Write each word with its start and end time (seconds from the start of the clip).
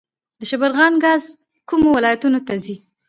د 0.39 0.41
شبرغان 0.49 0.93
ګاز 1.03 1.23
کومو 1.69 1.89
ولایتونو 1.97 2.39
ته 2.47 2.53
ځي؟ 2.63 2.75